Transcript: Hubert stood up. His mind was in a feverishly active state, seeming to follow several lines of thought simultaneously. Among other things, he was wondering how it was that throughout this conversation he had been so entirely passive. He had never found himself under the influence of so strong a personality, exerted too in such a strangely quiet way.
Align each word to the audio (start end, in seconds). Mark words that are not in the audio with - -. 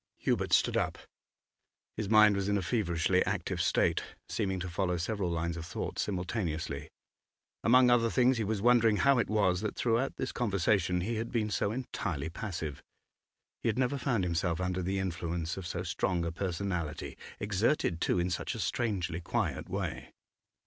Hubert 0.17 0.51
stood 0.51 0.75
up. 0.75 0.97
His 1.95 2.09
mind 2.09 2.35
was 2.35 2.49
in 2.49 2.57
a 2.57 2.63
feverishly 2.63 3.23
active 3.27 3.61
state, 3.61 4.01
seeming 4.27 4.59
to 4.61 4.67
follow 4.67 4.97
several 4.97 5.29
lines 5.29 5.57
of 5.57 5.63
thought 5.63 5.99
simultaneously. 5.99 6.89
Among 7.63 7.91
other 7.91 8.09
things, 8.09 8.39
he 8.39 8.43
was 8.43 8.63
wondering 8.63 8.97
how 8.97 9.19
it 9.19 9.29
was 9.29 9.61
that 9.61 9.75
throughout 9.75 10.15
this 10.15 10.31
conversation 10.31 11.01
he 11.01 11.17
had 11.17 11.31
been 11.31 11.51
so 11.51 11.71
entirely 11.71 12.29
passive. 12.31 12.81
He 13.61 13.69
had 13.69 13.77
never 13.77 13.99
found 13.99 14.23
himself 14.23 14.59
under 14.59 14.81
the 14.81 14.97
influence 14.97 15.55
of 15.55 15.67
so 15.67 15.83
strong 15.83 16.25
a 16.25 16.31
personality, 16.31 17.15
exerted 17.39 18.01
too 18.01 18.17
in 18.17 18.31
such 18.31 18.55
a 18.55 18.59
strangely 18.59 19.21
quiet 19.21 19.69
way. 19.69 20.09